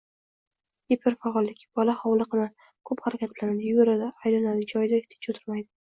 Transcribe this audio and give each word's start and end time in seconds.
Giperfaollik: 0.93 1.61
bola 1.81 1.95
hovliqma, 2.01 2.49
ko‘p 2.91 3.07
harakatlanadi– 3.11 3.65
yuguradi, 3.71 4.13
aylanadi, 4.27 4.69
joyida 4.77 5.07
tinch 5.11 5.35
o‘tirmaydi 5.37 5.71